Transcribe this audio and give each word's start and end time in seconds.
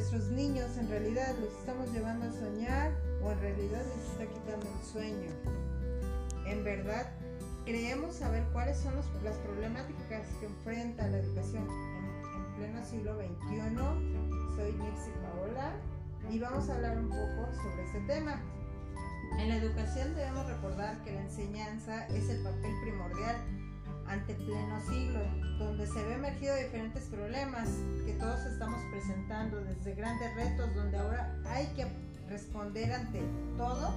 nuestros 0.00 0.30
niños 0.30 0.78
en 0.78 0.88
realidad 0.88 1.34
los 1.42 1.52
estamos 1.58 1.92
llevando 1.92 2.26
a 2.26 2.32
soñar 2.32 2.90
o 3.22 3.32
en 3.32 3.40
realidad 3.40 3.82
les 3.84 4.08
está 4.08 4.24
quitando 4.24 4.66
el 4.66 4.86
sueño. 4.86 5.30
En 6.46 6.64
verdad, 6.64 7.10
creemos 7.66 8.14
saber 8.14 8.42
cuáles 8.54 8.78
son 8.78 8.94
las 8.96 9.36
problemáticas 9.36 10.26
que 10.40 10.46
enfrenta 10.46 11.06
la 11.06 11.18
educación 11.18 11.68
en, 11.68 12.56
pleno 12.56 12.82
siglo 12.82 13.14
XXI. 13.16 13.76
Soy 14.56 14.72
Nixie 14.72 15.12
Paola 15.20 15.74
y 16.30 16.38
vamos 16.38 16.70
a 16.70 16.76
hablar 16.76 16.96
un 16.96 17.10
poco 17.10 17.52
sobre 17.62 17.84
este 17.84 18.00
tema. 18.06 18.40
En 19.38 19.50
la 19.50 19.56
educación 19.56 20.14
debemos 20.14 20.46
recordar 20.46 21.04
que 21.04 21.12
la 21.12 21.20
enseñanza 21.20 22.06
es 22.06 22.30
el 22.30 22.42
papel 22.42 22.72
primordial 22.80 23.36
ante 24.10 24.34
pleno 24.34 24.80
siglo, 24.80 25.20
donde 25.58 25.86
se 25.86 26.02
ve 26.02 26.14
emergido 26.14 26.56
diferentes 26.56 27.04
problemas 27.04 27.68
que 28.04 28.12
todos 28.14 28.40
estamos 28.44 28.80
presentando, 28.90 29.62
desde 29.62 29.94
grandes 29.94 30.34
retos, 30.34 30.74
donde 30.74 30.98
ahora 30.98 31.32
hay 31.46 31.66
que 31.68 31.86
responder 32.28 32.92
ante 32.92 33.20
todo, 33.56 33.94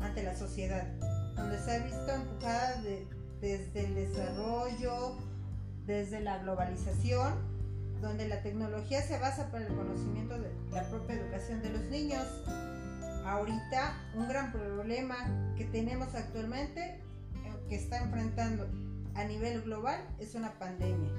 ante 0.00 0.22
la 0.22 0.36
sociedad, 0.36 0.86
donde 1.34 1.58
se 1.58 1.72
ha 1.72 1.78
visto 1.80 2.12
empujada 2.12 2.80
desde 3.40 3.86
el 3.86 3.94
desarrollo, 3.96 5.16
desde 5.84 6.20
la 6.20 6.38
globalización, 6.38 7.34
donde 8.00 8.28
la 8.28 8.42
tecnología 8.42 9.02
se 9.02 9.18
basa 9.18 9.50
para 9.50 9.66
el 9.66 9.74
conocimiento 9.74 10.38
de 10.38 10.50
la 10.70 10.88
propia 10.88 11.16
educación 11.16 11.60
de 11.60 11.70
los 11.70 11.82
niños. 11.86 12.24
Ahorita 13.26 13.96
un 14.14 14.28
gran 14.28 14.52
problema 14.52 15.16
que 15.56 15.64
tenemos 15.64 16.14
actualmente 16.14 16.82
eh, 16.82 17.00
que 17.68 17.76
está 17.76 17.98
enfrentando 17.98 18.66
a 19.14 19.24
nivel 19.24 19.62
global 19.62 20.00
es 20.18 20.34
una 20.34 20.58
pandemia, 20.58 21.12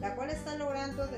la 0.00 0.14
cual 0.14 0.30
está 0.30 0.56
logrando 0.56 1.08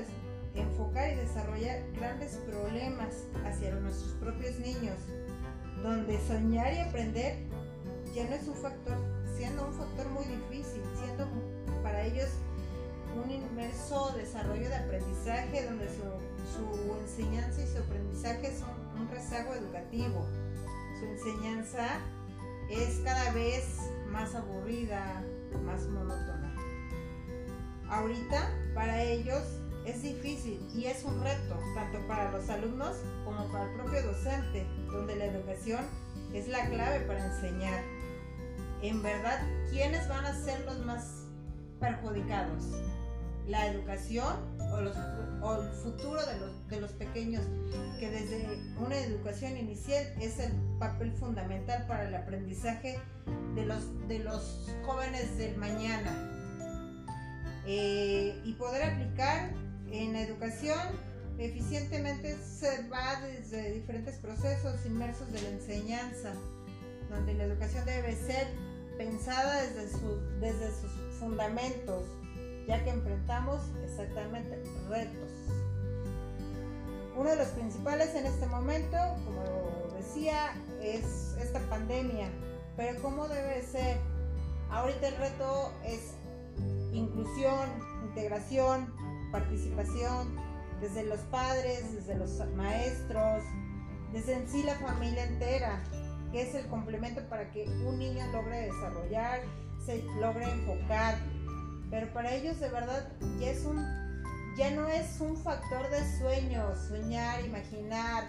enfocar 0.55 1.11
y 1.11 1.15
desarrollar 1.15 1.83
grandes 1.93 2.35
problemas 2.47 3.25
hacia 3.45 3.73
nuestros 3.75 4.13
propios 4.13 4.59
niños, 4.59 4.97
donde 5.81 6.19
soñar 6.27 6.73
y 6.73 6.79
aprender 6.79 7.37
ya 8.13 8.25
no 8.25 8.35
es 8.35 8.47
un 8.47 8.55
factor, 8.55 8.97
siendo 9.37 9.67
un 9.67 9.73
factor 9.73 10.07
muy 10.09 10.25
difícil, 10.25 10.81
siendo 10.97 11.27
para 11.83 12.03
ellos 12.03 12.29
un 13.15 13.29
inmerso 13.31 14.13
desarrollo 14.15 14.69
de 14.69 14.75
aprendizaje 14.75 15.65
donde 15.65 15.87
su, 15.87 16.03
su 16.53 16.95
enseñanza 16.99 17.61
y 17.61 17.67
su 17.67 17.77
aprendizaje 17.79 18.55
son 18.57 18.69
un 18.99 19.09
rezago 19.09 19.53
educativo. 19.53 20.25
Su 20.99 21.05
enseñanza 21.05 21.99
es 22.69 22.99
cada 23.03 23.31
vez 23.31 23.79
más 24.11 24.35
aburrida, 24.35 25.23
más 25.57 25.87
monótona. 25.87 26.53
Ahorita 27.89 28.51
para 28.75 29.01
ellos 29.01 29.43
es 29.85 30.03
difícil 30.03 30.59
y 30.75 30.85
es 30.85 31.03
un 31.03 31.21
reto, 31.23 31.57
tanto 31.73 31.99
para 32.07 32.31
los 32.31 32.49
alumnos 32.49 32.97
como 33.25 33.51
para 33.51 33.65
el 33.65 33.75
propio 33.75 34.03
docente, 34.03 34.67
donde 34.91 35.15
la 35.15 35.25
educación 35.25 35.85
es 36.33 36.47
la 36.47 36.69
clave 36.69 37.01
para 37.01 37.25
enseñar. 37.25 37.83
En 38.81 39.01
verdad, 39.01 39.41
¿quiénes 39.71 40.07
van 40.07 40.25
a 40.25 40.33
ser 40.33 40.63
los 40.65 40.85
más 40.85 41.25
perjudicados? 41.79 42.63
¿La 43.49 43.65
educación 43.67 44.35
o, 45.41 45.55
el 45.55 45.69
futuro 45.69 46.23
de 46.23 46.39
los, 46.39 46.67
de 46.69 46.79
los 46.79 46.91
pequeños? 46.91 47.43
Que 47.99 48.09
desde 48.09 48.47
una 48.77 48.95
educación 48.97 49.57
inicial 49.57 50.05
es 50.21 50.39
el 50.39 50.51
papel 50.79 51.11
fundamental 51.13 51.85
para 51.87 52.07
el 52.07 52.15
aprendizaje 52.15 52.99
de 53.55 53.65
los, 53.65 54.07
de 54.07 54.19
los 54.19 54.69
jóvenes 54.85 55.37
del 55.37 55.57
mañana 55.57 56.11
eh, 57.65 58.39
y 58.45 58.53
poder 58.53 58.83
aplicar 58.83 59.51
en 59.91 60.13
la 60.13 60.21
educación 60.21 60.79
eficientemente 61.39 62.37
se 62.37 62.87
va 62.89 63.21
desde 63.21 63.71
diferentes 63.71 64.17
procesos 64.17 64.85
inmersos 64.85 65.31
de 65.31 65.41
la 65.41 65.49
enseñanza, 65.49 66.33
donde 67.09 67.33
la 67.33 67.45
educación 67.45 67.85
debe 67.85 68.15
ser 68.15 68.47
pensada 68.97 69.61
desde, 69.61 69.97
desde 70.41 70.67
sus 70.81 70.91
fundamentos, 71.19 72.03
ya 72.69 72.81
que 72.85 72.91
enfrentamos 72.91 73.59
exactamente 73.83 74.63
retos. 74.87 75.31
Uno 77.17 77.29
de 77.29 77.35
los 77.35 77.47
principales 77.49 78.15
en 78.15 78.25
este 78.25 78.45
momento, 78.45 78.97
como 79.25 79.93
decía, 79.97 80.53
es 80.81 81.35
esta 81.41 81.59
pandemia 81.69 82.29
pero 82.79 83.01
¿cómo 83.01 83.27
debe 83.27 83.61
ser? 83.61 83.97
Ahorita 84.71 85.09
el 85.09 85.17
reto 85.17 85.73
es 85.83 86.13
inclusión, 86.93 87.69
integración, 88.05 88.93
participación, 89.33 90.33
desde 90.79 91.03
los 91.03 91.19
padres, 91.23 91.93
desde 91.93 92.15
los 92.15 92.39
maestros, 92.55 93.43
desde 94.13 94.33
en 94.33 94.47
sí 94.47 94.63
la 94.63 94.75
familia 94.75 95.25
entera, 95.25 95.83
que 96.31 96.41
es 96.41 96.55
el 96.55 96.67
complemento 96.67 97.21
para 97.27 97.51
que 97.51 97.65
un 97.85 97.99
niño 97.99 98.25
logre 98.31 98.67
desarrollar, 98.67 99.41
se 99.85 100.01
logre 100.21 100.49
enfocar. 100.49 101.17
Pero 101.89 102.11
para 102.13 102.33
ellos 102.33 102.59
de 102.59 102.69
verdad 102.69 103.07
ya 103.39 103.49
es 103.49 103.65
un 103.65 103.83
ya 104.57 104.71
no 104.71 104.87
es 104.89 105.21
un 105.21 105.37
factor 105.37 105.89
de 105.89 106.19
sueño, 106.19 106.75
soñar, 106.89 107.45
imaginar, 107.45 108.25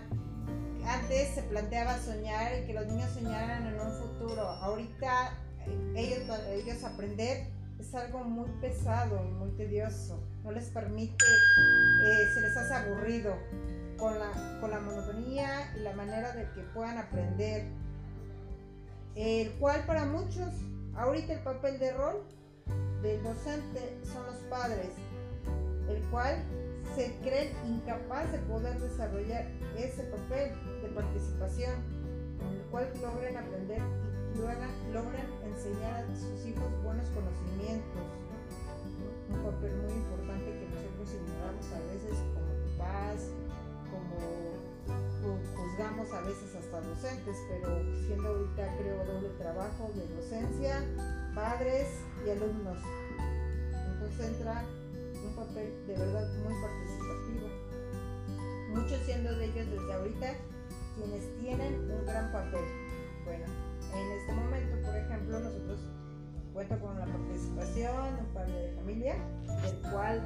antes 0.86 1.34
se 1.34 1.42
planteaba 1.42 1.98
soñar 1.98 2.62
y 2.62 2.66
que 2.66 2.72
los 2.72 2.86
niños 2.86 3.10
soñaran 3.12 3.66
en 3.66 3.80
un 3.80 3.92
futuro. 3.92 4.42
Ahorita 4.42 5.32
eh, 5.66 5.92
ellos, 5.96 6.38
ellos 6.50 6.84
aprender 6.84 7.48
es 7.78 7.94
algo 7.94 8.24
muy 8.24 8.48
pesado 8.60 9.22
muy 9.22 9.50
tedioso. 9.52 10.22
No 10.44 10.52
les 10.52 10.68
permite, 10.70 11.24
eh, 11.24 12.26
se 12.34 12.40
les 12.40 12.56
hace 12.56 12.74
aburrido 12.74 13.34
con 13.98 14.18
la, 14.18 14.58
con 14.60 14.70
la 14.70 14.80
monotonía 14.80 15.72
y 15.76 15.80
la 15.80 15.94
manera 15.94 16.32
de 16.32 16.50
que 16.52 16.62
puedan 16.74 16.98
aprender. 16.98 17.64
El 19.16 19.50
cual 19.54 19.84
para 19.86 20.04
muchos, 20.04 20.48
ahorita 20.94 21.34
el 21.34 21.40
papel 21.40 21.78
de 21.78 21.92
rol 21.92 22.22
del 23.02 23.22
docente 23.22 23.98
son 24.04 24.26
los 24.26 24.36
padres, 24.50 24.90
el 25.88 26.02
cual 26.10 26.44
se 26.94 27.16
creen 27.22 27.52
incapaz 27.66 28.30
de 28.32 28.38
poder 28.40 28.78
desarrollar 28.80 29.48
ese 29.76 30.02
papel 30.04 30.52
de 30.82 30.88
participación 30.88 31.74
en 32.40 32.56
el 32.56 32.62
cual 32.70 32.90
logren 33.00 33.36
aprender 33.36 33.80
y 34.34 34.92
logren 34.92 35.26
enseñar 35.44 36.04
a 36.04 36.16
sus 36.16 36.46
hijos 36.46 36.70
buenos 36.82 37.08
conocimientos. 37.10 38.02
Un 39.30 39.38
papel 39.44 39.76
muy 39.76 39.92
importante 39.92 40.46
que 40.46 40.66
nosotros 40.66 41.14
ignoramos 41.14 41.66
a 41.72 41.80
veces 41.92 42.18
como 42.34 42.50
papás, 42.76 43.30
juzgamos 45.70 46.12
a 46.12 46.20
veces 46.22 46.54
hasta 46.54 46.80
docentes, 46.80 47.36
pero 47.48 47.82
siendo 48.06 48.28
ahorita 48.28 48.76
creo 48.78 49.04
doble 49.04 49.28
trabajo 49.38 49.90
de 49.94 50.06
docencia, 50.14 50.84
padres 51.34 51.86
y 52.26 52.30
alumnos. 52.30 52.78
Entonces 53.92 54.26
entra 54.28 54.64
un 55.24 55.34
papel 55.36 55.72
de 55.86 55.94
verdad 55.94 56.28
muy 56.44 56.54
participativo. 56.60 57.48
Muchos 58.74 58.98
siendo 59.04 59.36
de 59.36 59.44
ellos 59.44 59.66
desde 59.70 59.92
ahorita 59.92 60.34
quienes 60.96 61.38
tienen 61.40 61.90
un 61.90 62.06
gran 62.06 62.32
papel. 62.32 62.64
Bueno, 63.24 63.44
en 63.94 64.12
este 64.18 64.32
momento, 64.32 64.86
por 64.86 64.96
ejemplo, 64.96 65.40
nosotros 65.40 65.78
cuento 66.52 66.80
con 66.80 66.98
la 66.98 67.06
participación 67.06 68.16
de 68.16 68.22
un 68.22 68.34
padre 68.34 68.52
de 68.52 68.74
familia, 68.74 69.14
el 69.64 69.90
cual, 69.90 70.20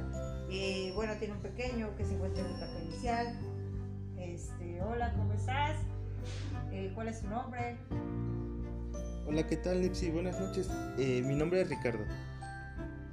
eh, 0.49 0.91
bueno, 0.95 1.13
tiene 1.19 1.35
un 1.35 1.41
pequeño 1.41 1.95
que 1.97 2.05
se 2.05 2.15
encuentra 2.15 2.43
en 2.43 2.55
etapa 2.55 2.79
inicial. 2.81 3.44
Este, 4.25 4.81
hola, 4.81 5.13
¿cómo 5.13 5.33
estás? 5.33 5.77
Eh, 6.71 6.91
¿Cuál 6.95 7.09
es 7.09 7.21
tu 7.21 7.27
nombre? 7.27 7.77
Hola, 9.27 9.45
¿qué 9.45 9.55
tal, 9.55 9.81
Lipsy? 9.81 10.09
Buenas 10.09 10.39
noches. 10.39 10.67
Eh, 10.97 11.21
mi 11.23 11.35
nombre 11.35 11.61
es 11.61 11.69
Ricardo. 11.69 12.03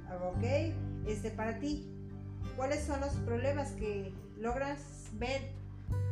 Ah, 0.09 0.17
ok, 0.35 0.43
este, 1.07 1.29
para 1.29 1.59
ti, 1.59 1.87
¿cuáles 2.55 2.83
son 2.83 2.99
los 2.99 3.13
problemas 3.17 3.71
que 3.73 4.11
logras 4.39 5.11
ver 5.13 5.41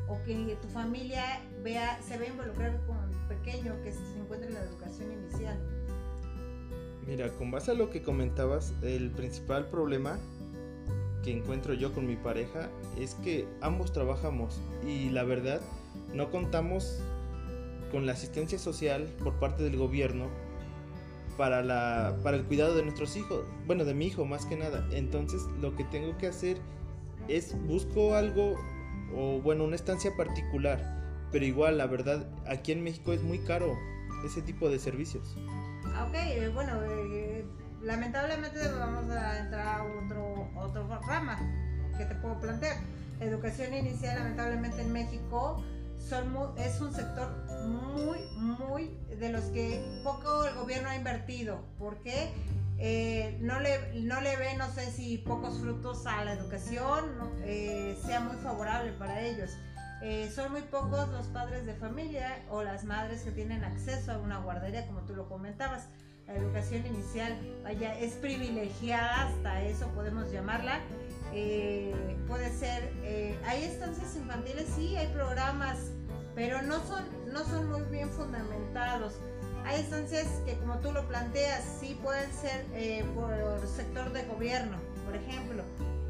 o 0.08 0.22
que 0.24 0.56
tu 0.62 0.68
familia 0.68 1.24
vea, 1.64 2.00
se 2.02 2.18
ve 2.18 2.28
involucrado 2.28 2.80
con 2.86 2.98
el 2.98 3.38
pequeño 3.38 3.82
que 3.82 3.92
se 3.92 4.20
encuentra 4.20 4.50
en 4.50 4.54
la 4.54 4.62
educación 4.62 5.12
inicial? 5.12 5.58
Mira, 7.08 7.30
con 7.30 7.50
base 7.50 7.72
a 7.72 7.74
lo 7.74 7.90
que 7.90 8.04
comentabas, 8.04 8.72
el 8.84 9.10
principal 9.10 9.66
problema 9.66 10.20
que 11.24 11.32
encuentro 11.32 11.74
yo 11.74 11.94
con 11.94 12.08
mi 12.08 12.16
pareja 12.16 12.70
es 12.98 13.16
que 13.16 13.48
ambos 13.62 13.94
trabajamos 13.94 14.60
y 14.86 15.10
la 15.10 15.24
verdad 15.24 15.62
no 16.14 16.32
contamos 16.32 17.02
con 17.92 18.06
la 18.06 18.14
asistencia 18.14 18.58
social 18.58 19.08
por 19.24 19.34
parte 19.40 19.64
del 19.64 19.78
gobierno 19.78 20.30
para, 21.38 21.62
la, 21.62 22.18
para 22.24 22.38
el 22.38 22.44
cuidado 22.44 22.76
de 22.76 22.84
nuestros 22.84 23.16
hijos, 23.16 23.46
bueno, 23.66 23.86
de 23.86 23.94
mi 23.94 24.08
hijo 24.08 24.26
más 24.26 24.46
que 24.46 24.56
nada. 24.56 24.88
Entonces 24.92 25.42
lo 25.62 25.76
que 25.76 25.84
tengo 25.86 26.18
que 26.18 26.28
hacer 26.28 26.58
es 27.28 27.56
busco 27.68 28.16
algo 28.16 28.56
o 29.16 29.42
bueno, 29.42 29.64
una 29.64 29.76
estancia 29.76 30.16
particular, 30.16 31.28
pero 31.32 31.46
igual 31.46 31.78
la 31.78 31.88
verdad 31.88 32.30
aquí 32.48 32.72
en 32.72 32.84
México 32.84 33.14
es 33.14 33.22
muy 33.22 33.40
caro 33.40 33.76
ese 34.26 34.42
tipo 34.42 34.70
de 34.70 34.80
servicios. 34.80 35.36
Ah, 35.94 36.06
ok, 36.08 36.16
eh, 36.16 36.52
bueno, 36.54 36.74
eh, 36.84 37.44
lamentablemente 37.84 38.60
vamos 38.68 39.10
a 39.12 39.40
entrar 39.40 39.80
a 39.80 39.84
otro, 39.84 40.50
otro 40.56 40.88
rama 41.08 41.38
que 41.98 42.06
te 42.06 42.16
puedo 42.16 42.40
plantear. 42.40 42.78
educación 43.20 43.74
inicial 43.74 44.18
lamentablemente 44.18 44.82
en 44.82 44.92
México 44.92 45.64
son 46.00 46.36
es 46.58 46.82
un 46.82 46.94
sector 46.94 47.30
muy, 47.68 48.20
muy 48.36 48.98
de 49.20 49.30
los 49.30 49.46
que 49.46 50.02
poco 50.04 50.46
el 50.46 50.56
gobierno 50.56 50.90
ha 50.90 50.96
invertido. 50.96 51.64
porque 51.78 52.34
eh, 52.84 53.38
no, 53.42 53.60
le, 53.60 54.02
no 54.02 54.22
le 54.22 54.36
ve, 54.38 54.56
no 54.58 54.68
sé 54.72 54.92
si 54.92 55.20
pocos 55.20 55.60
frutos 55.60 56.08
a 56.08 56.26
la 56.26 56.34
educación 56.34 57.06
eh, 57.44 57.96
sea 58.04 58.22
muy 58.22 58.36
favorable 58.38 58.92
para 58.94 59.22
ellos. 59.22 59.52
Eh, 60.02 60.32
son 60.34 60.52
muy 60.52 60.62
pocos 60.62 61.08
los 61.10 61.28
padres 61.28 61.68
de 61.68 61.76
familia 61.76 62.44
o 62.50 62.64
las 62.64 62.84
madres 62.84 63.22
que 63.22 63.30
tienen 63.30 63.64
acceso 63.64 64.12
a 64.12 64.18
una 64.18 64.40
guardería, 64.40 64.88
como 64.88 65.02
tú 65.02 65.16
lo 65.16 65.30
comentabas. 65.30 65.90
La 66.32 66.38
educación 66.38 66.86
inicial, 66.86 67.38
vaya, 67.64 67.98
es 68.00 68.14
privilegiada, 68.14 69.28
hasta 69.28 69.64
eso 69.64 69.88
podemos 69.90 70.32
llamarla. 70.32 70.80
puede 72.28 72.52
ser, 72.52 72.90
hay 73.46 73.64
estancias 73.64 74.16
infantiles, 74.16 74.68
sí, 74.76 74.96
hay 74.96 75.08
programas, 75.08 75.78
pero 76.34 76.62
no 76.62 76.80
son, 76.86 77.04
no 77.34 77.44
son 77.44 77.70
muy 77.70 77.82
bien 77.92 78.10
fundamentados. 78.10 79.16
Hay 79.66 79.82
estancias 79.82 80.28
que 80.46 80.58
como 80.58 80.80
tú 80.80 80.92
lo 80.92 81.08
planteas, 81.08 81.64
sí 81.80 82.00
pueden 82.02 82.32
ser 82.32 82.66
eh, 82.74 83.06
por 83.14 83.68
sector 83.68 84.12
de 84.14 84.24
gobierno, 84.24 84.78
por 85.06 85.16
ejemplo, 85.16 85.64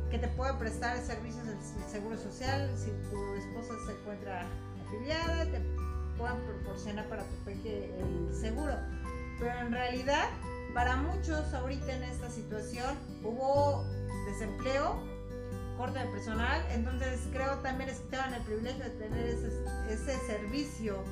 que 0.09 0.19
te 0.19 0.27
pueden 0.29 0.57
prestar 0.57 0.97
servicios 0.99 1.45
del 1.47 1.57
Seguro 1.89 2.17
Social, 2.17 2.69
si 2.77 2.91
tu 3.09 3.35
esposa 3.35 3.73
se 3.87 3.93
encuentra 3.93 4.45
afiliada, 4.85 5.45
te 5.45 5.61
puedan 6.17 6.37
proporcionar 6.41 7.07
para 7.07 7.23
tu 7.23 7.35
peque 7.43 7.91
el 7.99 8.33
seguro. 8.33 8.75
Pero 9.41 9.59
en 9.59 9.73
realidad, 9.73 10.29
para 10.73 10.95
muchos 10.95 11.53
ahorita 11.53 11.91
en 11.93 12.03
esta 12.03 12.29
situación 12.29 12.95
hubo 13.25 13.83
desempleo, 14.25 15.03
corte 15.77 15.99
de 15.99 16.05
personal, 16.05 16.63
entonces 16.71 17.19
creo 17.33 17.57
también 17.57 17.89
es 17.89 17.99
que 18.09 18.15
el 18.15 18.43
privilegio 18.43 18.85
de 18.85 18.89
tener 18.91 19.25
ese 19.89 20.17
servicio 20.27 21.03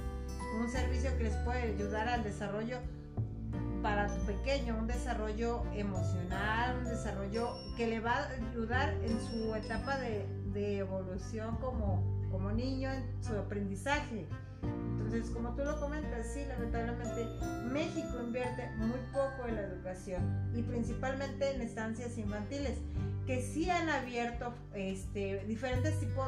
un 0.58 0.70
servicio 0.70 1.16
que 1.18 1.26
les 1.26 1.36
puede 1.38 1.62
ayudar 1.74 2.08
al 2.10 2.24
desarrollo 2.24 2.80
para 3.82 4.08
tu 4.08 4.26
pequeño, 4.26 4.76
un 4.78 4.88
desarrollo 4.88 5.64
emocional, 5.74 6.78
un 6.80 6.86
desarrollo 6.86 7.54
que 7.78 7.88
le 7.88 8.00
va 8.00 8.14
a 8.14 8.30
ayudar 8.52 8.94
en 9.04 9.20
su 9.22 9.56
etapa 9.56 9.98
de, 10.00 10.26
evolución 10.56 11.58
como, 11.58 12.04
como 12.32 12.52
niño, 12.52 12.92
en 12.92 13.04
su 13.24 13.36
aprendizaje. 13.36 14.28
Entonces, 14.64 15.30
como 15.32 15.56
tú 15.56 15.64
lo 15.64 15.80
comentas, 15.80 16.28
sí, 16.34 16.46
lamentablemente 16.48 17.26
México 17.72 18.20
invierte 18.22 18.70
muy 18.78 19.00
poco 19.12 19.48
en 19.48 19.56
la 19.56 19.62
educación 19.62 20.52
y 20.54 20.62
principalmente 20.62 21.56
en 21.56 21.62
estancias 21.62 22.18
infantiles, 22.18 22.78
que 23.26 23.42
sí 23.42 23.70
han 23.70 23.90
abierto 23.90 24.54
este, 24.74 25.44
diferentes 25.46 26.00
tipos 26.00 26.28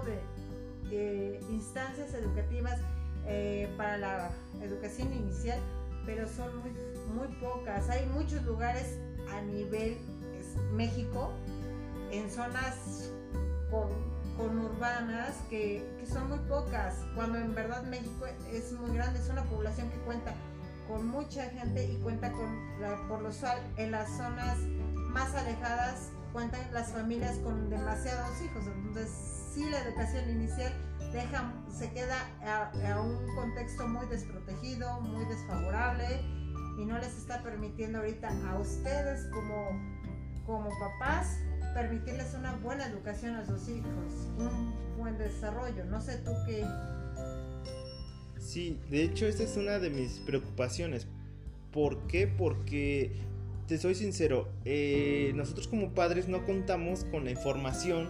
de 0.89 1.39
instancias 1.49 2.13
educativas 2.13 2.79
eh, 3.27 3.69
para 3.77 3.97
la 3.97 4.31
educación 4.61 5.13
inicial, 5.13 5.59
pero 6.05 6.27
son 6.27 6.57
muy, 6.57 6.71
muy 7.15 7.27
pocas. 7.37 7.89
Hay 7.89 8.05
muchos 8.07 8.43
lugares 8.43 8.97
a 9.31 9.41
nivel 9.41 9.97
México, 10.73 11.31
en 12.11 12.29
zonas 12.29 13.11
con, 13.69 13.89
conurbanas, 14.37 15.35
que, 15.49 15.85
que, 15.99 16.05
son 16.05 16.29
muy 16.29 16.39
pocas, 16.39 16.95
cuando 17.15 17.37
en 17.37 17.53
verdad 17.53 17.83
México 17.83 18.25
es 18.51 18.71
muy 18.73 18.95
grande, 18.95 19.19
es 19.19 19.29
una 19.29 19.43
población 19.43 19.89
que 19.89 19.97
cuenta 19.97 20.33
con 20.87 21.07
mucha 21.07 21.45
gente 21.49 21.85
y 21.85 21.97
cuenta 21.97 22.31
con, 22.31 23.07
por 23.07 23.21
lo 23.21 23.29
usual, 23.29 23.59
en 23.77 23.91
las 23.91 24.09
zonas 24.17 24.57
más 25.13 25.33
alejadas 25.35 26.11
cuentan 26.33 26.61
las 26.73 26.91
familias 26.91 27.37
con 27.37 27.69
demasiados 27.69 28.41
hijos. 28.41 28.65
Entonces, 28.67 29.09
sí, 29.53 29.69
la 29.69 29.79
educación 29.79 30.29
inicial 30.29 30.73
deja, 31.13 31.53
se 31.69 31.91
queda 31.91 32.17
a, 32.43 33.01
un 33.01 33.35
contexto 33.35 33.87
muy 33.87 34.05
desprotegido, 34.07 35.01
muy 35.01 35.25
desfavorable 35.25 36.21
y 36.77 36.85
no 36.85 36.97
les 36.97 37.17
está 37.17 37.41
permitiendo 37.43 37.99
ahorita 37.99 38.29
a 38.49 38.59
ustedes 38.59 39.27
como, 39.31 39.69
como 40.45 40.69
papás 40.79 41.37
permitirles 41.73 42.33
una 42.37 42.55
buena 42.57 42.85
educación 42.85 43.35
a 43.35 43.45
sus 43.45 43.67
hijos, 43.69 44.29
un 44.37 44.73
buen 44.97 45.17
desarrollo. 45.17 45.85
No 45.85 46.01
sé 46.01 46.17
tú 46.17 46.31
qué. 46.45 46.65
Sí, 48.37 48.79
de 48.89 49.03
hecho 49.03 49.27
esta 49.27 49.43
es 49.43 49.57
una 49.57 49.79
de 49.79 49.89
mis 49.89 50.19
preocupaciones. 50.19 51.07
¿Por 51.71 52.07
qué? 52.07 52.27
Porque, 52.27 53.11
te 53.67 53.77
soy 53.77 53.95
sincero, 53.95 54.49
eh, 54.65 55.31
nosotros 55.35 55.67
como 55.67 55.93
padres 55.93 56.27
no 56.27 56.45
contamos 56.45 57.05
con 57.05 57.23
la 57.23 57.31
información 57.31 58.09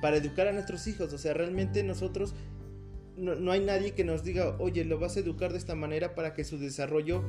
para 0.00 0.16
educar 0.16 0.46
a 0.46 0.52
nuestros 0.52 0.86
hijos. 0.86 1.12
O 1.12 1.18
sea, 1.18 1.34
realmente 1.34 1.82
nosotros 1.82 2.34
no, 3.16 3.50
hay 3.50 3.60
nadie 3.60 3.94
que 3.94 4.04
nos 4.04 4.22
diga, 4.22 4.54
oye, 4.58 4.84
lo 4.84 4.98
vas 4.98 5.16
a 5.16 5.20
educar 5.20 5.50
de 5.52 5.58
esta 5.58 5.74
manera 5.74 6.14
para 6.14 6.34
que 6.34 6.44
su 6.44 6.58
desarrollo 6.58 7.22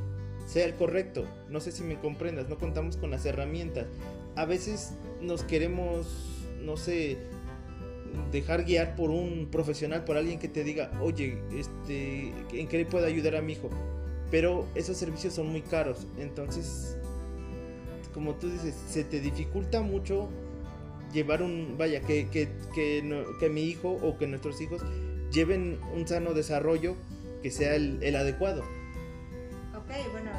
sea 0.46 0.66
el 0.66 0.76
correcto. 0.76 1.26
No 1.50 1.60
sé 1.60 1.72
si 1.72 1.84
me 1.84 2.00
comprendas, 2.00 2.48
no 2.48 2.58
contamos 2.58 2.98
con 2.98 3.10
las 3.10 3.26
herramientas. 3.26 3.88
A 4.36 4.46
veces 4.46 4.94
nos 5.22 5.44
queremos, 5.44 6.08
no 6.64 6.78
sé, 6.78 7.18
dejar 8.32 8.66
guiar 8.66 8.96
por 8.96 9.10
un 9.10 9.48
profesional, 9.52 10.04
por 10.04 10.18
alguien 10.18 10.40
que 10.40 10.48
te 10.48 10.64
diga, 10.64 10.92
oye, 11.02 11.38
este, 11.56 12.34
¿en 12.54 12.68
qué 12.68 12.78
le 12.78 12.86
puedo 12.86 13.06
ayudar 13.06 13.36
a 13.36 13.42
mi 13.42 13.54
hijo? 13.54 13.70
Pero 14.32 14.66
esos 14.76 14.98
servicios 14.98 15.34
son 15.34 15.48
muy 15.48 15.62
caros. 15.62 16.08
Entonces, 16.20 16.98
como 18.14 18.36
tú 18.36 18.50
dices, 18.50 18.76
se 18.88 19.04
te 19.04 19.20
dificulta 19.20 19.82
mucho 19.82 20.30
llevar 21.14 21.42
un, 21.42 21.76
vaya, 21.78 22.02
que, 22.02 22.28
que, 22.30 22.50
que, 22.74 23.50
mi 23.50 23.64
hijo 23.64 23.90
o 23.90 24.18
que 24.18 24.28
nuestros 24.28 24.62
hijos 24.62 24.82
lleven 25.32 25.80
un 25.96 26.08
sano 26.08 26.34
desarrollo 26.34 26.96
que 27.42 27.52
sea 27.52 27.76
el, 27.76 28.00
el 28.04 28.16
adecuado. 28.16 28.62
Ok, 29.76 30.12
bueno, 30.12 30.32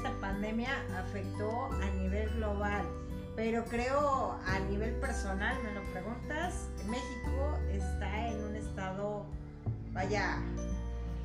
esta 0.00 0.18
pandemia 0.18 0.70
afectó 0.96 1.66
a 1.66 1.90
nivel 1.98 2.30
global, 2.30 2.86
pero 3.36 3.62
creo 3.66 4.38
a 4.46 4.58
nivel 4.70 4.94
personal, 4.94 5.54
me 5.62 5.74
lo 5.74 5.82
preguntas, 5.92 6.70
México 6.86 7.58
está 7.70 8.28
en 8.28 8.42
un 8.44 8.56
estado, 8.56 9.26
vaya, 9.92 10.38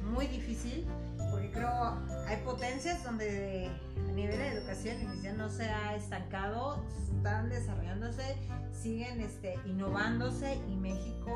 muy 0.04 0.27
difícil 0.27 0.86
porque 1.32 1.51
creo 1.51 1.98
hay 2.27 2.36
potencias 2.44 3.01
donde 3.05 3.72
a 4.10 4.12
nivel 4.12 4.38
de 4.38 4.48
educación 4.50 5.01
inicial 5.03 5.38
no 5.38 5.48
se 5.48 5.70
ha 5.70 5.96
estancado, 5.96 6.84
están 7.15 7.48
desarrollándose, 7.48 8.36
siguen 8.74 9.22
este, 9.22 9.58
innovándose 9.65 10.60
y 10.67 10.75
México 10.75 11.32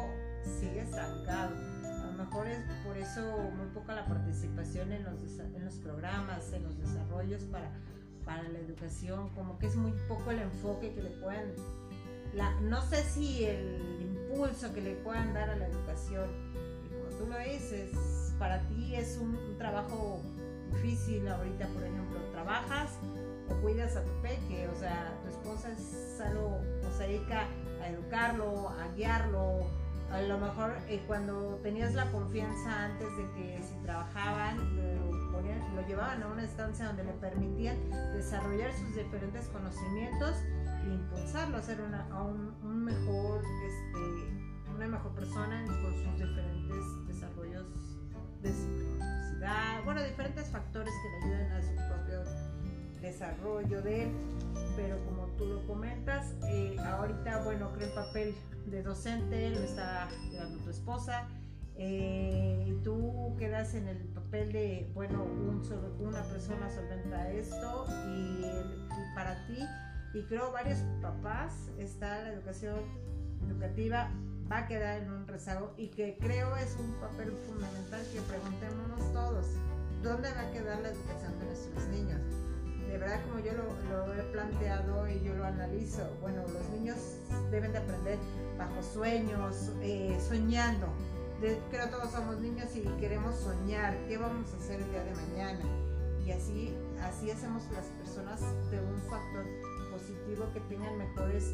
sigue 0.59 0.81
estancado. 0.81 1.55
Mejor 2.19 2.47
es 2.47 2.59
por 2.85 2.97
eso 2.97 3.21
muy 3.55 3.67
poca 3.73 3.95
la 3.95 4.05
participación 4.05 4.91
en 4.91 5.05
los, 5.05 5.39
en 5.39 5.63
los 5.63 5.75
programas, 5.75 6.51
en 6.51 6.63
los 6.63 6.77
desarrollos 6.77 7.43
para, 7.45 7.71
para 8.25 8.43
la 8.43 8.59
educación, 8.59 9.29
como 9.29 9.57
que 9.57 9.67
es 9.67 9.77
muy 9.77 9.93
poco 10.09 10.31
el 10.31 10.39
enfoque 10.39 10.93
que 10.93 11.01
le 11.01 11.11
puedan, 11.11 11.53
la, 12.33 12.59
no 12.59 12.81
sé 12.81 13.03
si 13.03 13.45
el 13.45 14.01
impulso 14.01 14.73
que 14.73 14.81
le 14.81 14.95
puedan 14.97 15.33
dar 15.33 15.49
a 15.49 15.55
la 15.55 15.67
educación, 15.67 16.29
y 16.85 16.89
como 16.89 17.05
tú 17.17 17.25
lo 17.31 17.39
dices, 17.39 17.89
para 18.37 18.59
ti 18.67 18.95
es 18.95 19.17
un, 19.17 19.57
trabajo 19.57 20.21
difícil 20.73 21.25
ahorita, 21.25 21.67
por 21.69 21.83
ejemplo, 21.83 22.19
trabajas 22.33 22.91
o 23.49 23.61
cuidas 23.61 23.95
a 23.95 24.03
tu 24.03 24.11
peque, 24.21 24.67
o 24.67 24.75
sea, 24.75 25.17
tu 25.23 25.29
esposa 25.29 25.71
es 25.71 26.19
algo, 26.19 26.59
o 26.85 26.97
se 26.97 27.03
dedica 27.03 27.47
a 27.81 27.89
educarlo, 27.89 28.67
a 28.69 28.89
guiarlo, 28.95 29.67
a 30.11 30.21
lo 30.21 30.37
mejor 30.37 30.75
eh, 30.87 31.03
cuando 31.07 31.59
tenías 31.61 31.93
la 31.93 32.11
confianza 32.11 32.85
antes 32.85 33.07
de 33.17 33.31
que 33.31 33.63
si 33.63 33.75
trabajaban, 33.83 34.57
lo, 34.75 35.87
llevaban 35.87 36.21
a 36.21 36.27
una 36.27 36.43
estancia 36.43 36.85
donde 36.85 37.03
le 37.03 37.13
permitían 37.13 37.77
desarrollar 38.13 38.71
sus 38.73 38.95
diferentes 38.95 39.47
conocimientos 39.47 40.35
e 40.83 40.93
impulsarlo 40.93 41.57
a 41.57 41.61
ser 41.61 41.81
una, 41.81 42.05
un, 42.21 42.83
mejor, 42.83 43.41
este, 43.65 44.71
una 44.75 44.87
mejor 44.87 45.11
persona 45.13 45.65
con 45.65 45.93
sus 45.93 46.19
diferentes 46.19 47.07
desarrollos 47.07 47.65
de 48.41 48.53
su 48.53 48.89
bueno, 49.85 50.03
diferentes 50.03 50.47
factores 50.49 50.93
que 51.01 51.27
le 51.27 51.35
ayudan 51.35 51.51
a 51.53 51.61
su 51.61 51.75
propio 51.75 52.48
desarrollo 53.01 53.81
de 53.81 54.03
él. 54.03 54.11
Pero 54.75 55.03
como 55.05 55.27
tú 55.37 55.45
lo 55.45 55.65
comentas, 55.67 56.35
eh, 56.49 56.77
ahorita, 56.79 57.43
bueno, 57.43 57.71
creo 57.73 57.87
el 57.87 57.93
papel 57.93 58.35
de 58.67 58.83
docente 58.83 59.49
lo 59.49 59.59
está 59.59 60.07
llevando 60.31 60.63
tu 60.63 60.69
esposa. 60.69 61.27
Eh, 61.75 62.77
tú 62.83 63.35
quedas 63.37 63.73
en 63.73 63.87
el 63.87 63.97
papel 63.97 64.51
de, 64.51 64.91
bueno, 64.93 65.23
un 65.23 65.61
una 65.99 66.23
persona 66.23 66.69
solventa 66.69 67.29
esto 67.31 67.85
y, 68.07 68.41
y 68.41 69.15
para 69.15 69.45
ti, 69.47 69.65
y 70.13 70.23
creo 70.23 70.51
varios 70.51 70.79
papás, 71.01 71.69
está 71.77 72.21
la 72.23 72.33
educación 72.33 72.79
educativa 73.47 74.09
va 74.51 74.59
a 74.59 74.67
quedar 74.67 75.01
en 75.01 75.11
un 75.11 75.27
rezago 75.27 75.73
y 75.77 75.87
que 75.89 76.17
creo 76.19 76.55
es 76.57 76.75
un 76.79 76.93
papel 76.99 77.31
fundamental 77.47 78.01
que 78.11 78.21
preguntémonos 78.21 79.13
todos, 79.13 79.45
¿dónde 80.01 80.31
va 80.33 80.41
a 80.41 80.51
quedar 80.51 80.81
la 80.81 80.89
educación 80.89 81.39
de 81.39 81.45
nuestros 81.45 81.87
niños? 81.89 82.48
De 82.89 82.97
verdad 82.97 83.21
como 83.23 83.39
yo 83.39 83.51
lo, 83.53 84.13
he 84.13 84.23
planteado 84.31 85.07
y 85.07 85.21
yo 85.21 85.35
lo 85.35 85.45
analizo, 85.45 86.09
bueno, 86.21 86.41
los 86.47 86.69
niños 86.69 86.97
deben 87.51 87.71
de 87.71 87.77
aprender 87.77 88.17
bajo 88.57 88.81
sueños, 88.81 89.71
eh, 89.81 90.19
soñando. 90.27 90.87
creo 91.39 91.59
que 91.69 91.91
todos 91.91 92.11
somos 92.11 92.39
niños 92.39 92.75
y 92.75 92.81
queremos 92.99 93.35
soñar, 93.35 93.95
qué 94.07 94.17
vamos 94.17 94.51
a 94.53 94.57
hacer 94.57 94.81
el 94.81 94.89
día 94.89 95.03
de 95.03 95.13
mañana. 95.13 95.65
Y 96.25 96.31
así, 96.31 96.75
así 97.01 97.31
hacemos 97.31 97.63
las 97.71 97.85
personas 97.85 98.41
de 98.71 98.79
un 98.79 98.99
factor 99.09 99.45
positivo 99.91 100.45
que 100.53 100.59
tengan 100.61 100.97
mejores 100.97 101.53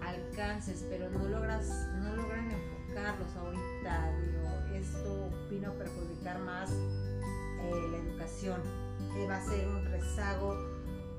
alcances, 0.00 0.84
pero 0.88 1.10
no 1.10 1.28
logras, 1.28 1.68
no 1.96 2.16
logran 2.16 2.50
enfocarlos 2.50 3.36
ahorita. 3.36 4.12
Digo, 4.20 4.74
esto 4.74 5.30
vino 5.50 5.70
a 5.70 5.74
perjudicar 5.74 6.38
más 6.40 6.70
eh, 6.70 7.88
la 7.90 7.98
educación 7.98 8.87
va 9.26 9.36
a 9.36 9.44
ser 9.44 9.66
un 9.68 9.84
rezago. 9.84 10.56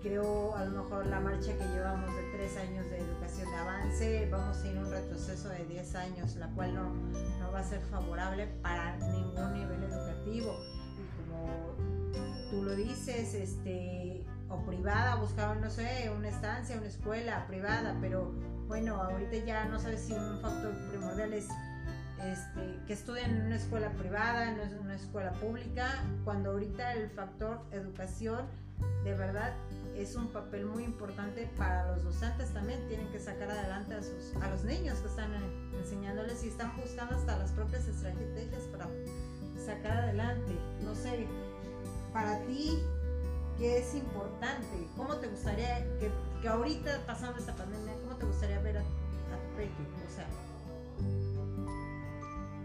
Creo 0.01 0.55
a 0.55 0.65
lo 0.65 0.83
mejor 0.83 1.05
la 1.07 1.19
marcha 1.19 1.57
que 1.57 1.65
llevamos 1.65 2.15
de 2.15 2.23
tres 2.31 2.57
años 2.57 2.89
de 2.89 2.99
educación 2.99 3.49
de 3.49 3.55
avance, 3.57 4.29
vamos 4.31 4.57
a 4.57 4.67
ir 4.67 4.77
a 4.77 4.81
un 4.81 4.91
retroceso 4.91 5.49
de 5.49 5.65
10 5.65 5.95
años, 5.95 6.35
la 6.37 6.47
cual 6.51 6.73
no, 6.73 6.93
no 7.39 7.51
va 7.51 7.59
a 7.59 7.63
ser 7.63 7.81
favorable 7.81 8.47
para 8.61 8.95
ningún 8.97 9.53
nivel 9.53 9.83
educativo. 9.83 10.55
Y 10.95 11.29
como 11.29 12.49
tú 12.49 12.63
lo 12.63 12.75
dices, 12.75 13.33
este, 13.33 14.23
o 14.47 14.57
privada, 14.65 15.15
buscaban, 15.15 15.59
no 15.59 15.69
sé, 15.69 16.09
una 16.15 16.29
estancia, 16.29 16.77
una 16.77 16.87
escuela 16.87 17.45
privada, 17.47 17.97
pero 17.99 18.31
bueno, 18.67 18.95
ahorita 19.01 19.37
ya 19.45 19.65
no 19.65 19.79
sabes 19.79 20.01
si 20.01 20.13
un 20.13 20.39
factor 20.39 20.73
primordial 20.89 21.33
es 21.33 21.47
este, 22.23 22.79
que 22.85 22.93
estudien 22.93 23.31
en 23.31 23.45
una 23.47 23.55
escuela 23.55 23.91
privada, 23.91 24.51
no 24.51 24.63
es 24.63 24.73
una 24.73 24.95
escuela 24.95 25.31
pública, 25.33 26.03
cuando 26.23 26.51
ahorita 26.51 26.93
el 26.93 27.09
factor 27.09 27.61
educación 27.71 28.45
de 29.03 29.13
verdad 29.13 29.53
es 29.95 30.15
un 30.15 30.27
papel 30.27 30.65
muy 30.65 30.83
importante 30.83 31.49
para 31.57 31.91
los 31.91 32.03
docentes 32.03 32.53
también, 32.53 32.87
tienen 32.87 33.07
que 33.09 33.19
sacar 33.19 33.49
adelante 33.51 33.95
a, 33.95 34.49
los 34.49 34.63
niños 34.63 34.99
que 34.99 35.07
están 35.07 35.31
enseñándoles 35.77 36.43
y 36.43 36.49
están 36.49 36.75
buscando 36.77 37.15
hasta 37.15 37.37
las 37.37 37.51
propias 37.51 37.85
estrategias 37.87 38.63
para 38.71 38.87
sacar 39.57 39.97
adelante. 39.97 40.57
No 40.83 40.95
sé, 40.95 41.27
para 42.13 42.39
ti, 42.45 42.79
¿qué 43.57 43.79
es 43.79 43.93
importante? 43.95 44.87
¿Cómo 44.95 45.15
te 45.17 45.27
gustaría 45.27 45.83
que, 45.99 46.11
que 46.41 46.47
ahorita 46.47 47.05
pasando 47.05 47.39
esta 47.39 47.55
pandemia, 47.55 47.93
cómo 48.03 48.15
te 48.15 48.25
gustaría 48.25 48.59
ver 48.59 48.77
a, 48.77 48.81
a 48.81 48.83
tu 48.83 49.61
O 49.61 50.15
sea, 50.15 50.27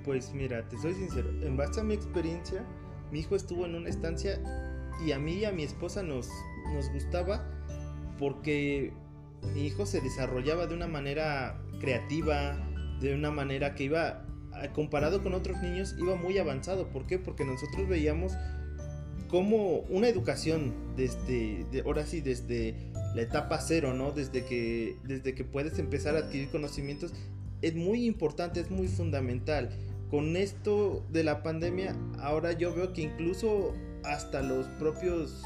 pues 0.04 0.32
mira, 0.34 0.68
te 0.68 0.78
soy 0.78 0.94
sincero, 0.94 1.30
en 1.42 1.56
base 1.56 1.80
a 1.80 1.84
mi 1.84 1.94
experiencia, 1.94 2.64
mi 3.10 3.20
hijo 3.20 3.36
estuvo 3.36 3.64
en 3.64 3.74
una 3.74 3.88
estancia 3.88 4.40
y 5.04 5.12
a 5.12 5.18
mí 5.18 5.34
y 5.34 5.44
a 5.44 5.52
mi 5.52 5.62
esposa 5.62 6.02
nos, 6.02 6.28
nos 6.72 6.90
gustaba 6.92 7.44
porque 8.18 8.92
mi 9.54 9.66
hijo 9.66 9.86
se 9.86 10.00
desarrollaba 10.00 10.66
de 10.66 10.74
una 10.74 10.86
manera 10.86 11.60
creativa, 11.80 12.56
de 13.00 13.14
una 13.14 13.30
manera 13.30 13.74
que 13.74 13.84
iba, 13.84 14.24
comparado 14.74 15.22
con 15.22 15.34
otros 15.34 15.60
niños, 15.62 15.94
iba 15.98 16.16
muy 16.16 16.38
avanzado. 16.38 16.88
¿Por 16.88 17.06
qué? 17.06 17.18
Porque 17.18 17.44
nosotros 17.44 17.88
veíamos 17.88 18.32
como 19.28 19.80
una 19.90 20.08
educación 20.08 20.72
desde, 20.96 21.66
ahora 21.84 22.06
sí, 22.06 22.20
desde 22.20 22.74
la 23.14 23.22
etapa 23.22 23.60
cero, 23.60 23.94
¿no? 23.94 24.12
Desde 24.12 24.44
que, 24.44 24.96
desde 25.04 25.34
que 25.34 25.44
puedes 25.44 25.78
empezar 25.78 26.14
a 26.16 26.20
adquirir 26.20 26.48
conocimientos, 26.48 27.12
es 27.62 27.74
muy 27.74 28.06
importante, 28.06 28.60
es 28.60 28.70
muy 28.70 28.88
fundamental 28.88 29.70
con 30.10 30.36
esto 30.36 31.04
de 31.10 31.24
la 31.24 31.42
pandemia, 31.42 31.96
ahora 32.18 32.52
yo 32.52 32.74
veo 32.74 32.92
que 32.92 33.02
incluso 33.02 33.74
hasta 34.04 34.42
los 34.42 34.66
propios 34.78 35.42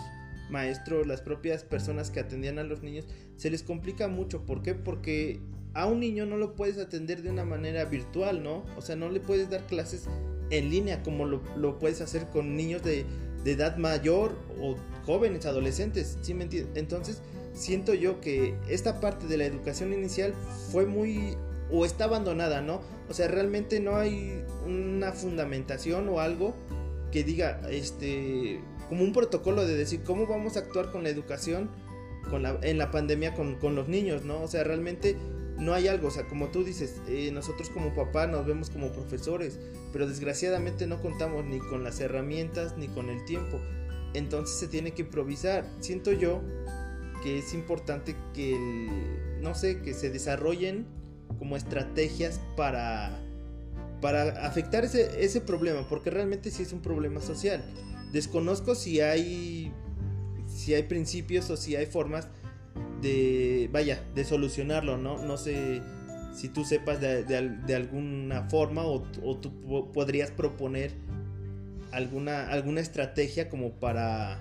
maestros, 0.51 1.07
las 1.07 1.21
propias 1.21 1.63
personas 1.63 2.11
que 2.11 2.21
atendían 2.21 2.59
a 2.59 2.65
los 2.65 2.83
niños, 2.83 3.07
se 3.37 3.51
les 3.51 3.63
complica 3.63 4.09
mucho. 4.09 4.45
¿Por 4.45 4.63
qué? 4.63 4.75
Porque 4.75 5.41
a 5.75 5.87
un 5.87 6.01
niño 6.01 6.27
no 6.27 6.37
lo 6.37 6.55
puedes 6.55 6.79
atender 6.79 7.23
de 7.23 7.31
una 7.31 7.45
manera 7.45 7.85
virtual, 7.85 8.43
¿no? 8.43 8.65
O 8.77 8.83
sea, 8.83 8.97
no 8.97 9.11
le 9.11 9.21
puedes 9.21 9.51
dar 9.51 9.67
clases 9.67 10.07
en 10.51 10.71
línea 10.71 11.03
como 11.03 11.27
lo, 11.27 11.79
puedes 11.79 12.01
hacer 12.01 12.27
con 12.27 12.57
niños 12.57 12.83
de, 12.83 13.05
de, 13.45 13.53
edad 13.53 13.77
mayor 13.77 14.37
o 14.61 14.77
jóvenes, 15.05 15.47
adolescentes, 15.47 16.19
¿sí 16.23 16.35
me 16.35 16.45
entiendes? 16.45 16.77
Entonces, 16.77 17.23
siento 17.53 17.95
yo 17.95 18.21
que 18.21 18.55
esta 18.69 19.01
parte 19.01 19.27
de 19.27 19.37
la 19.37 19.45
educación 19.45 19.93
inicial 19.93 20.33
fue 20.73 20.87
muy 20.87 21.37
o 21.71 21.85
está 21.85 22.05
abandonada, 22.05 22.61
¿no? 22.61 22.81
O 23.09 23.15
sea, 23.15 23.29
realmente 23.29 23.81
no 23.81 23.97
hay 23.97 24.45
una 24.67 25.13
fundamentación 25.13 26.09
o 26.09 26.21
algo 26.21 26.55
que 27.13 27.25
diga, 27.25 27.61
este, 27.71 28.61
como 28.89 29.03
un 29.05 29.13
protocolo 29.13 29.67
de 29.67 29.77
decir 29.77 30.03
cómo 30.03 30.27
vamos 30.27 30.57
a 30.57 30.61
actuar 30.61 30.91
con 30.91 31.03
la 31.03 31.09
educación 31.09 31.71
con 32.31 32.43
la, 32.43 32.59
en 32.63 32.79
la 32.79 32.91
pandemia 32.91 33.35
con, 33.35 33.57
con, 33.57 33.75
los 33.75 33.89
niños, 33.89 34.25
¿no? 34.25 34.43
O 34.43 34.49
sea, 34.49 34.65
realmente 34.65 35.17
no 35.59 35.75
hay 35.75 35.89
algo, 35.89 36.09
o 36.09 36.11
sea, 36.11 36.27
como 36.27 36.49
tú 36.49 36.63
dices, 36.63 37.01
eh, 37.09 37.31
nosotros 37.33 37.71
como 37.71 37.95
papá 37.95 38.27
nos 38.27 38.47
vemos 38.47 38.71
como 38.71 38.93
profesores, 38.93 39.59
pero 39.93 40.07
desgraciadamente 40.07 40.87
no 40.87 41.01
contamos 41.03 41.45
ni 41.45 41.59
con 41.59 41.83
las 41.83 42.01
herramientas 42.01 42.77
ni 42.77 42.89
con 42.89 43.09
el 43.11 43.25
tiempo. 43.25 43.59
Entonces 44.15 44.59
se 44.59 44.69
tiene 44.69 44.93
que 44.93 45.03
improvisar. 45.03 45.65
Siento 45.81 46.13
yo 46.13 46.41
que 47.23 47.39
es 47.39 47.53
importante 47.55 48.15
que, 48.35 48.57
no 49.41 49.55
sé, 49.55 49.81
que 49.81 49.95
se 49.95 50.11
desarrollen 50.11 50.87
como 51.39 51.57
estrategias 51.57 52.41
para, 52.57 53.19
para 54.01 54.47
afectar 54.47 54.85
ese, 54.85 55.25
ese 55.25 55.41
problema, 55.41 55.89
porque 55.89 56.11
realmente 56.11 56.51
sí 56.51 56.63
es 56.63 56.73
un 56.73 56.81
problema 56.81 57.21
social. 57.21 57.63
Desconozco 58.13 58.75
si 58.75 59.01
hay, 59.01 59.73
si 60.47 60.75
hay 60.75 60.85
principios 60.85 61.51
o 61.51 61.57
si 61.57 61.77
hay 61.77 61.87
formas 61.87 62.29
de, 63.03 63.69
vaya, 63.73 64.03
de 64.15 64.25
solucionarlo, 64.25 64.97
¿no? 64.97 65.23
No 65.23 65.37
sé 65.37 65.83
si 66.33 66.49
tú 66.49 66.65
sepas 66.65 67.01
de, 67.01 67.25
de, 67.25 67.75
alguna 67.75 68.49
forma 68.49 68.85
o, 68.85 69.05
o, 69.23 69.37
tú 69.37 69.53
podrías 69.93 70.31
proponer 70.31 70.93
alguna, 71.93 72.49
alguna 72.49 72.81
estrategia 72.81 73.49
como 73.49 73.73
para, 73.73 74.41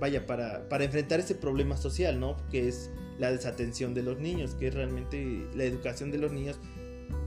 vaya, 0.00 0.26
para, 0.26 0.68
para 0.68 0.84
enfrentar 0.84 1.20
ese 1.20 1.34
problema 1.34 1.76
social, 1.76 2.18
¿no? 2.18 2.36
Que 2.50 2.68
es 2.68 2.90
la 3.18 3.30
desatención 3.30 3.94
de 3.94 4.02
los 4.02 4.18
niños, 4.18 4.54
que 4.54 4.68
es 4.68 4.74
realmente 4.74 5.46
la 5.54 5.64
educación 5.64 6.10
de 6.10 6.18
los 6.18 6.32
niños 6.32 6.58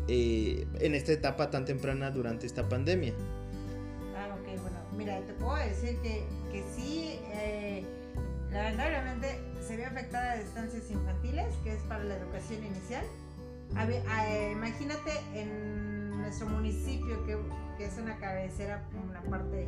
eh, 0.07 0.67
en 0.79 0.95
esta 0.95 1.13
etapa 1.13 1.49
tan 1.49 1.65
temprana 1.65 2.11
durante 2.11 2.45
esta 2.45 2.67
pandemia. 2.67 3.13
Ah, 4.17 4.35
ok, 4.35 4.61
bueno, 4.61 4.77
mira, 4.97 5.21
te 5.21 5.33
puedo 5.33 5.55
decir 5.55 5.97
que, 6.01 6.25
que 6.51 6.63
sí, 6.75 7.19
eh, 7.31 7.85
lamentablemente 8.51 9.39
se 9.65 9.77
ve 9.77 9.85
afectada 9.85 10.31
a 10.31 10.35
estancias 10.35 10.89
infantiles, 10.89 11.53
que 11.63 11.73
es 11.73 11.81
para 11.83 12.03
la 12.03 12.17
educación 12.17 12.65
inicial. 12.65 13.05
Eh, 13.77 14.49
imagínate 14.51 15.11
en 15.33 16.09
nuestro 16.17 16.47
municipio, 16.47 17.25
que, 17.25 17.37
que, 17.77 17.85
es 17.85 17.97
una 17.97 18.17
cabecera, 18.17 18.83
una 19.03 19.21
parte 19.23 19.67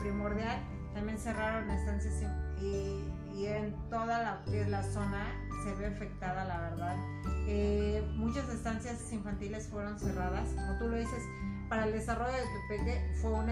primordial, 0.00 0.58
también 0.94 1.18
cerraron 1.18 1.70
estancias 1.70 2.14
y, 2.60 3.04
y 3.34 3.46
en 3.46 3.74
toda 3.88 4.22
la, 4.22 4.40
la 4.68 4.82
zona 4.82 5.26
se 5.64 5.74
ve 5.74 5.86
afectada, 5.86 6.44
la 6.44 6.60
verdad. 6.60 6.96
Eh, 7.46 8.06
muchas 8.16 8.48
estancias 8.48 9.12
infantiles 9.12 9.68
fueron 9.68 9.98
cerradas, 9.98 10.48
como 10.54 10.78
tú 10.78 10.88
lo 10.88 10.96
dices, 10.96 11.22
para 11.68 11.86
el 11.86 11.92
desarrollo 11.92 12.32
de 12.32 12.42
tu 12.42 12.68
peque 12.68 13.14
fue 13.20 13.30
un, 13.30 13.50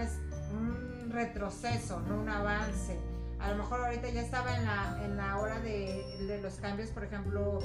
un 0.51 1.09
retroceso, 1.11 2.01
no 2.01 2.21
un 2.21 2.29
avance. 2.29 2.99
A 3.39 3.51
lo 3.51 3.57
mejor 3.57 3.81
ahorita 3.85 4.09
ya 4.09 4.21
estaba 4.21 4.57
en 4.57 4.65
la, 4.65 5.01
en 5.05 5.17
la 5.17 5.37
hora 5.37 5.59
de, 5.59 6.03
de 6.27 6.41
los 6.41 6.55
cambios, 6.55 6.89
por 6.89 7.05
ejemplo, 7.05 7.59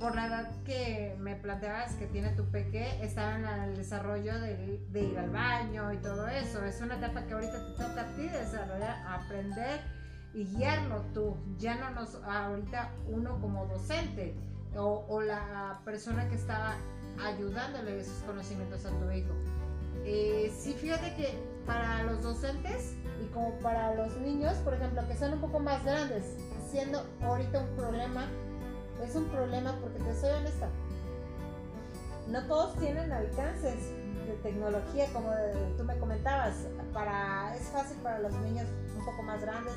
por 0.00 0.14
la 0.14 0.26
edad 0.26 0.50
que 0.64 1.16
me 1.18 1.36
planteabas 1.36 1.94
que 1.94 2.06
tiene 2.06 2.30
tu 2.30 2.44
peque, 2.50 3.02
estaba 3.02 3.36
en 3.36 3.44
el 3.46 3.76
desarrollo 3.76 4.38
de, 4.40 4.80
de, 4.90 5.00
ir 5.02 5.18
al 5.18 5.30
baño 5.30 5.92
y 5.92 5.98
todo 5.98 6.28
eso. 6.28 6.64
Es 6.64 6.80
una 6.80 6.96
etapa 6.96 7.24
que 7.26 7.34
ahorita 7.34 7.66
te 7.66 7.82
toca 7.82 8.00
a 8.02 8.16
ti 8.16 8.28
desarrollar, 8.28 9.06
aprender 9.06 9.80
y 10.34 10.44
guiarlo 10.46 11.02
tú, 11.14 11.36
ya 11.58 11.76
no 11.76 11.90
nos, 11.90 12.16
ahorita 12.24 12.90
uno 13.08 13.40
como 13.40 13.66
docente 13.66 14.34
o, 14.76 15.20
la 15.22 15.80
persona 15.84 16.28
que 16.28 16.34
está 16.34 16.74
ayudándole 17.24 18.00
esos 18.00 18.22
conocimientos 18.24 18.84
a 18.84 18.90
tu 18.90 19.10
hijo. 19.12 19.32
Eh, 20.04 20.52
sí, 20.58 20.74
fíjate 20.74 21.14
que 21.14 21.38
para 21.64 22.02
los 22.02 22.22
docentes 22.22 22.96
y 23.22 23.32
como 23.32 23.56
para 23.60 23.94
los 23.94 24.16
niños, 24.16 24.56
por 24.58 24.74
ejemplo, 24.74 25.06
que 25.06 25.16
son 25.16 25.34
un 25.34 25.40
poco 25.40 25.60
más 25.60 25.84
grandes, 25.84 26.24
siendo 26.70 27.06
ahorita 27.22 27.60
un 27.60 27.76
problema, 27.76 28.26
es 29.04 29.14
un 29.16 29.28
problema 29.28 29.76
porque 29.80 29.98
te 29.98 30.14
soy 30.14 30.30
honesta, 30.30 30.68
no 32.28 32.46
todos 32.46 32.76
tienen 32.78 33.12
alcances 33.12 33.90
de 34.26 34.32
tecnología 34.42 35.06
como 35.12 35.30
tú 35.76 35.84
me 35.84 35.98
comentabas, 35.98 36.66
para, 36.92 37.54
es 37.54 37.68
fácil 37.68 37.98
para 37.98 38.20
los 38.20 38.32
niños 38.34 38.66
un 38.96 39.04
poco 39.04 39.22
más 39.22 39.42
grandes, 39.42 39.74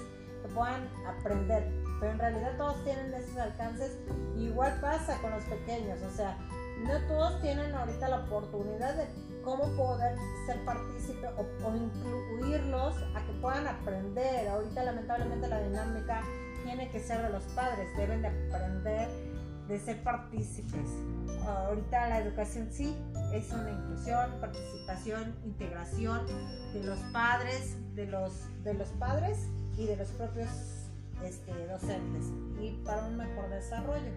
puedan 0.58 0.90
aprender. 1.06 1.64
Pero 2.00 2.12
en 2.12 2.20
realidad 2.20 2.58
todos 2.58 2.84
tienen 2.84 3.14
esos 3.14 3.38
alcances. 3.38 3.98
Igual 4.38 4.80
pasa 4.82 5.20
con 5.22 5.32
los 5.32 5.44
pequeños. 5.44 6.00
O 6.02 6.16
sea, 6.16 6.38
no 6.86 7.00
todos 7.08 7.42
tienen 7.42 7.74
ahorita 7.74 8.08
la 8.10 8.20
oportunidad 8.20 8.96
de 8.96 9.08
cómo 9.44 9.64
poder 9.76 10.18
ser 10.46 10.64
partícipe 10.66 11.28
o, 11.28 11.76
incluirlos 11.76 12.96
a 13.16 13.26
que 13.26 13.34
puedan 13.42 13.68
aprender. 13.68 14.48
Ahorita 14.48 14.84
lamentablemente 14.84 15.48
la 15.48 15.62
dinámica 15.62 16.22
tiene 16.68 16.90
que 16.90 17.00
ser 17.00 17.22
de 17.22 17.30
los 17.30 17.44
padres, 17.56 17.88
deben 17.96 18.22
de 18.22 18.28
aprender 18.28 19.08
de 19.70 19.80
ser 19.80 20.04
partícipes. 20.04 20.90
Ahorita 21.46 22.10
la 22.10 22.20
educación 22.20 22.68
sí 22.72 22.94
es 23.34 23.52
una 23.54 23.72
inclusión, 23.72 24.32
participación, 24.42 25.34
integración 25.46 26.26
de 26.74 26.84
los 26.84 27.00
padres, 27.14 27.78
de 27.96 28.06
los, 28.08 28.34
de 28.66 28.74
los 28.74 28.90
padres 28.90 29.48
y 29.78 29.86
de 29.86 29.96
los 29.96 30.10
propios 30.10 30.50
este, 31.24 31.52
docentes 31.68 32.26
y 32.62 32.72
para 32.84 33.06
un 33.06 33.16
mejor 33.16 33.50
desarrollo. 33.50 34.12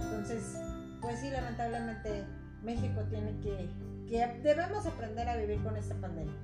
Entonces, 0.00 0.56
pues 1.00 1.18
sí, 1.18 1.30
lamentablemente 1.30 2.24
México 2.62 3.02
tiene 3.10 3.36
que, 3.40 3.68
que 4.08 4.26
debemos 4.44 4.86
aprender 4.86 5.28
a 5.28 5.36
vivir 5.36 5.60
con 5.64 5.76
esta 5.76 5.96
pandemia. 5.96 6.34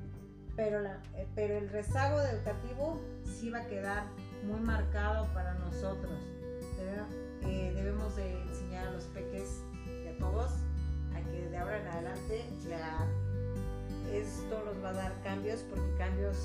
Pero, 0.57 0.81
la, 0.81 1.00
eh, 1.14 1.28
pero 1.37 1.57
el 1.57 1.71
rezago 1.71 2.21
educativo 2.21 3.00
sí 3.25 3.49
va 3.49 3.61
a 3.61 3.66
quedar 3.66 4.04
muy 4.44 4.61
marcado 4.61 5.26
para 5.32 5.54
nosotros. 5.54 6.12
Eh, 7.44 7.72
debemos 7.75 8.16
de 8.16 8.40
enseñar 8.42 8.88
a 8.88 8.90
los 8.92 9.04
peques 9.06 9.62
y 9.87 10.08
a 10.08 10.16
todos 10.18 10.52
a 11.14 11.20
que 11.30 11.49
de 11.49 11.56
ahora 11.58 11.80
en 11.80 11.88
adelante 11.88 12.44
esto 14.12 14.62
nos 14.64 14.84
va 14.84 14.90
a 14.90 14.92
dar 14.92 15.22
cambios 15.22 15.61
porque 15.70 15.94
cambios, 15.96 16.37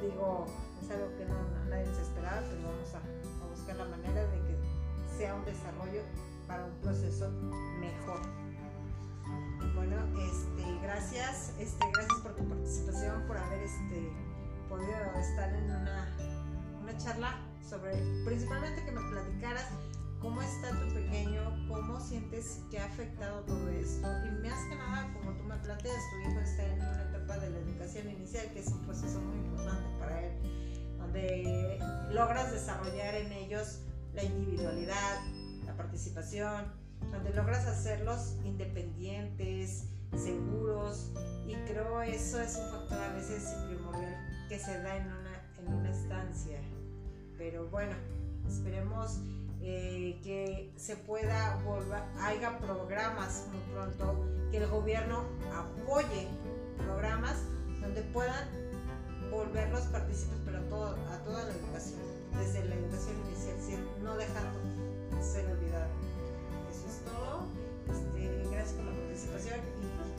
digo, 0.00 0.46
es 0.82 0.90
algo 0.90 1.14
que 1.16 1.24
no, 1.26 1.34
nadie 1.68 1.86
se 1.86 2.02
esperaba, 2.02 2.40
pero 2.48 2.62
vamos 2.62 2.94
a, 2.94 3.44
a 3.44 3.48
buscar 3.48 3.76
la 3.76 3.84
manera 3.84 4.24
de 4.24 4.38
que 4.42 4.56
sea 5.16 5.34
un 5.34 5.44
desarrollo 5.44 6.02
para 6.46 6.64
un 6.64 6.72
proceso 6.80 7.30
mejor. 7.78 8.20
Bueno, 9.74 9.96
este, 10.18 10.78
gracias, 10.82 11.52
este, 11.58 11.86
gracias 11.92 12.20
por 12.20 12.34
tu 12.34 12.48
participación, 12.48 13.22
por 13.26 13.36
haber 13.36 13.62
este, 13.62 14.10
podido 14.68 14.96
estar 15.20 15.52
en 15.54 15.64
una, 15.64 16.16
una 16.88 16.98
charla 16.98 17.38
sobre, 17.68 17.92
principalmente 18.24 18.82
que 18.84 18.92
me 18.92 19.00
platicaras 19.10 19.66
cómo 20.20 20.40
está 20.40 20.70
tu 20.70 20.94
pequeño, 20.94 21.42
cómo 21.68 22.00
sientes 22.00 22.62
que 22.70 22.78
ha 22.78 22.86
afectado 22.86 23.40
todo 23.42 23.68
esto 23.68 24.08
y 24.24 24.30
más 24.48 24.58
que 24.68 24.74
nada, 24.74 25.12
como 25.12 25.32
tú 25.32 25.44
me 25.44 25.56
planteas, 25.58 26.02
tu 26.10 26.30
hijo 26.30 26.40
está 26.40 26.64
en 26.64 26.80
una 26.80 27.02
etapa 27.02 27.38
de 27.38 27.50
la 27.50 27.58
educación 27.58 28.10
inicial 28.10 28.50
que 28.52 28.60
es 28.60 28.68
un 28.68 28.84
proceso 28.86 29.20
muy 29.20 29.36
importante 29.36 29.88
para 29.98 30.24
él, 30.24 30.96
donde 30.98 31.78
logras 32.10 32.52
desarrollar 32.52 33.14
en 33.14 33.32
ellos 33.32 33.80
la 34.14 34.24
individualidad, 34.24 35.20
la 35.66 35.76
participación, 35.76 36.72
donde 37.12 37.34
logras 37.34 37.66
hacerlos 37.66 38.36
independientes, 38.44 39.84
seguros 40.16 41.12
y 41.46 41.54
creo 41.70 42.00
eso 42.00 42.40
es 42.40 42.56
un 42.56 42.70
factor 42.70 42.98
a 42.98 43.12
veces 43.14 43.44
primordial 43.68 44.16
que 44.48 44.58
se 44.58 44.82
da 44.82 44.96
en 44.96 45.06
una, 45.06 45.42
en 45.58 45.68
una 45.68 45.90
estancia 45.90 46.37
pero 47.50 47.66
bueno, 47.68 47.94
esperemos 48.46 49.20
eh, 49.62 50.20
que 50.22 50.70
se 50.76 50.96
pueda 50.96 51.56
volver, 51.64 52.02
haya 52.20 52.58
programas 52.58 53.46
muy 53.50 53.60
pronto, 53.72 54.26
que 54.50 54.58
el 54.58 54.66
gobierno 54.68 55.24
apoye 55.54 56.28
programas 56.76 57.36
donde 57.80 58.02
puedan 58.02 58.48
volver 59.30 59.70
los 59.70 59.82
partícipes, 59.84 60.36
pero 60.44 60.58
a, 60.58 60.62
todo, 60.62 60.86
a 60.90 61.24
toda 61.24 61.44
la 61.44 61.52
educación, 61.52 62.00
desde 62.38 62.64
la 62.66 62.74
educación 62.74 63.16
inicial, 63.26 63.80
no 64.02 64.16
dejando 64.16 64.58
ser 65.22 65.46
olvidado. 65.46 65.88
Eso 66.70 66.86
es 66.86 67.04
todo. 67.04 67.46
Este, 67.88 68.50
gracias 68.50 68.74
por 68.74 68.84
la 68.84 68.92
participación 68.92 69.56
y 69.58 70.17